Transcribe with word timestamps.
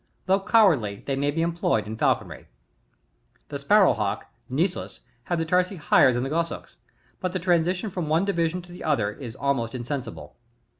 Although 0.27 0.45
cowardly, 0.45 1.03
they 1.05 1.15
may 1.15 1.29
be 1.29 1.43
employed 1.43 1.85
in 1.85 1.95
falconry. 1.95 2.47
5 2.47 2.47
J. 2.47 2.49
The 3.49 3.59
Sparrow 3.59 3.93
Hawks,— 3.93 4.25
Sisvs,— 4.51 5.01
have 5.25 5.37
the 5.37 5.45
tarsi 5.45 5.75
higher 5.75 6.11
than 6.11 6.23
the 6.23 6.29
Goshawks; 6.31 6.77
but 7.19 7.33
the 7.33 7.37
transitions 7.39 7.93
from 7.93 8.09
one 8.09 8.25
division 8.25 8.63
to 8.63 8.71
the 8.71 8.83
other 8.83 9.09
are 9.11 9.31
almost 9.37 9.75
insensible. 9.75 10.37